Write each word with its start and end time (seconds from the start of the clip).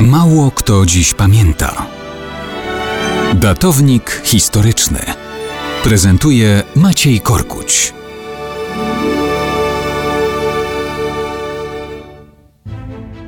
Mało 0.00 0.50
kto 0.50 0.86
dziś 0.86 1.14
pamięta. 1.14 1.86
Datownik 3.34 4.22
historyczny 4.24 4.98
prezentuje 5.84 6.62
Maciej 6.76 7.20
Korkuć. 7.20 7.94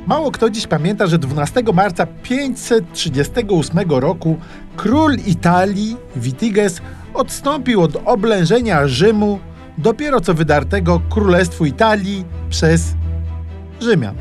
Mało 0.07 0.31
kto 0.31 0.49
dziś 0.49 0.67
pamięta, 0.67 1.07
że 1.07 1.17
12 1.17 1.63
marca 1.73 2.05
538 2.23 3.89
roku 3.89 4.37
król 4.75 5.15
Italii 5.27 5.97
Witiges 6.15 6.81
odstąpił 7.13 7.81
od 7.81 7.95
oblężenia 8.05 8.87
Rzymu 8.87 9.39
dopiero 9.77 10.21
co 10.21 10.33
wydartego 10.33 11.01
Królestwu 11.09 11.65
Italii 11.65 12.25
przez 12.49 12.93
Rzymian. 13.81 14.15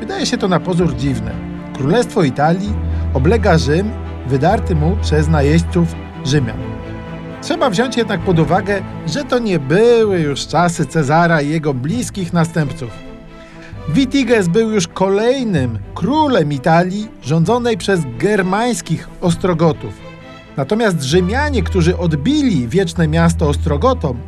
Wydaje 0.00 0.26
się 0.26 0.38
to 0.38 0.48
na 0.48 0.60
pozór 0.60 0.96
dziwne. 0.96 1.39
Królestwo 1.80 2.22
Italii 2.22 2.72
oblega 3.14 3.58
Rzym 3.58 3.90
wydarty 4.26 4.74
mu 4.74 4.96
przez 5.02 5.28
najeźdźców 5.28 5.94
Rzymian. 6.24 6.56
Trzeba 7.42 7.70
wziąć 7.70 7.96
jednak 7.96 8.20
pod 8.20 8.38
uwagę, 8.38 8.82
że 9.06 9.24
to 9.24 9.38
nie 9.38 9.58
były 9.58 10.20
już 10.20 10.46
czasy 10.46 10.86
Cezara 10.86 11.40
i 11.40 11.48
jego 11.48 11.74
bliskich 11.74 12.32
następców. 12.32 12.90
Witiges 13.88 14.48
był 14.48 14.70
już 14.70 14.88
kolejnym 14.88 15.78
królem 15.94 16.52
Italii 16.52 17.08
rządzonej 17.22 17.78
przez 17.78 18.00
germańskich 18.18 19.08
Ostrogotów. 19.20 19.94
Natomiast 20.56 21.02
Rzymianie, 21.02 21.62
którzy 21.62 21.98
odbili 21.98 22.68
wieczne 22.68 23.08
miasto 23.08 23.48
Ostrogotom, 23.48 24.18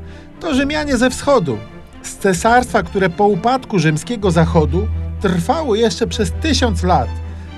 to 0.41 0.55
Rzymianie 0.55 0.97
ze 0.97 1.11
wschodu, 1.11 1.59
z 2.03 2.17
cesarstwa, 2.17 2.83
które 2.83 3.11
po 3.11 3.27
upadku 3.27 3.79
rzymskiego 3.79 4.31
zachodu 4.31 4.87
trwało 5.21 5.75
jeszcze 5.75 6.07
przez 6.07 6.33
tysiąc 6.33 6.83
lat, 6.83 7.09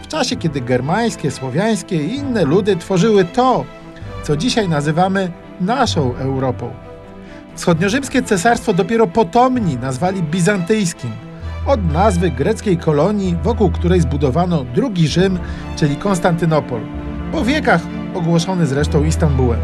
w 0.04 0.08
czasie 0.08 0.36
kiedy 0.36 0.60
germańskie, 0.60 1.30
słowiańskie 1.30 2.04
i 2.04 2.14
inne 2.14 2.44
ludy 2.44 2.76
tworzyły 2.76 3.24
to, 3.24 3.64
co 4.22 4.36
dzisiaj 4.36 4.68
nazywamy 4.68 5.30
naszą 5.60 6.16
Europą. 6.16 6.70
Wschodniorzymskie 7.54 8.22
cesarstwo 8.22 8.72
dopiero 8.72 9.06
potomni 9.06 9.76
nazwali 9.76 10.22
bizantyjskim, 10.22 11.10
od 11.66 11.92
nazwy 11.92 12.30
greckiej 12.30 12.78
kolonii, 12.78 13.36
wokół 13.42 13.70
której 13.70 14.00
zbudowano 14.00 14.64
drugi 14.64 15.08
Rzym, 15.08 15.38
czyli 15.76 15.96
Konstantynopol, 15.96 16.80
po 17.32 17.44
wiekach 17.44 17.80
ogłoszony 18.14 18.66
zresztą 18.66 19.04
Istambułem. 19.04 19.60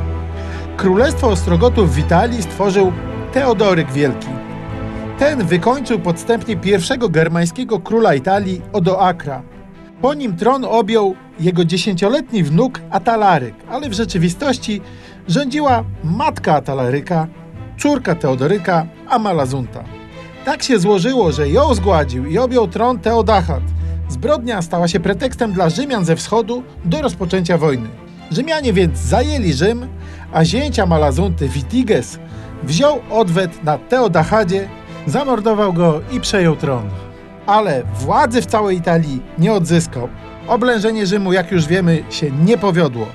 Królestwo 0.76 1.28
Ostrogotów 1.28 1.94
w 1.94 1.98
Italii 1.98 2.42
stworzył 2.42 2.92
Teodoryk 3.32 3.92
Wielki. 3.92 4.28
Ten 5.18 5.46
wykończył 5.46 5.98
podstępnie 5.98 6.56
pierwszego 6.56 7.08
germańskiego 7.08 7.80
króla 7.80 8.14
Italii 8.14 8.62
Odoakra. 8.72 9.42
Po 10.00 10.14
nim 10.14 10.36
tron 10.36 10.64
objął 10.64 11.14
jego 11.40 11.64
dziesięcioletni 11.64 12.42
wnuk 12.42 12.80
Atalaryk, 12.90 13.54
ale 13.70 13.88
w 13.88 13.92
rzeczywistości 13.92 14.80
rządziła 15.28 15.84
matka 16.04 16.54
Atalaryka, 16.54 17.26
córka 17.78 18.14
Teodoryka, 18.14 18.86
Amalazunta. 19.08 19.84
Tak 20.44 20.62
się 20.62 20.78
złożyło, 20.78 21.32
że 21.32 21.48
ją 21.48 21.74
zgładził 21.74 22.26
i 22.26 22.38
objął 22.38 22.68
tron 22.68 22.98
Teodachat. 22.98 23.62
Zbrodnia 24.08 24.62
stała 24.62 24.88
się 24.88 25.00
pretekstem 25.00 25.52
dla 25.52 25.70
Rzymian 25.70 26.04
ze 26.04 26.16
wschodu 26.16 26.62
do 26.84 27.02
rozpoczęcia 27.02 27.58
wojny. 27.58 27.88
Rzymianie 28.30 28.72
więc 28.72 28.98
zajęli 28.98 29.52
Rzym, 29.52 29.86
a 30.32 30.44
zięcia 30.44 30.86
Malazunty 30.86 31.48
Witiges 31.48 32.18
wziął 32.62 33.00
odwet 33.10 33.64
na 33.64 33.78
Teodachadzie, 33.78 34.68
zamordował 35.06 35.72
go 35.72 36.00
i 36.12 36.20
przejął 36.20 36.56
tron. 36.56 36.90
Ale 37.50 37.82
władzy 37.94 38.42
w 38.42 38.46
całej 38.46 38.76
Italii 38.76 39.22
nie 39.38 39.52
odzyskał. 39.52 40.08
Oblężenie 40.48 41.06
Rzymu, 41.06 41.32
jak 41.32 41.52
już 41.52 41.66
wiemy, 41.66 42.04
się 42.10 42.30
nie 42.30 42.58
powiodło. 42.58 43.06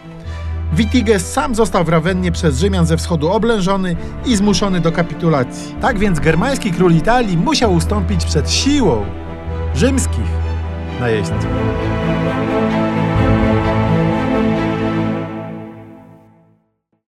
Witiges 0.74 1.34
sam 1.34 1.56
został 1.56 1.84
w 1.84 1.90
Rawennie 1.90 2.32
przez 2.32 2.60
Rzymian 2.60 2.86
ze 2.86 2.98
wschodu 2.98 3.32
oblężony 3.32 3.96
i 4.26 4.36
zmuszony 4.36 4.80
do 4.80 4.92
kapitulacji. 4.92 5.76
Tak 5.82 6.00
więc 6.00 6.20
germański 6.20 6.72
król 6.72 6.94
Italii 6.94 7.38
musiał 7.38 7.74
ustąpić 7.74 8.26
przed 8.26 8.52
siłą 8.52 9.06
rzymskich 9.76 10.30
najeźdźców. 11.00 11.48